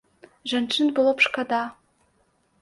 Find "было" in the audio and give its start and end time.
0.99-1.11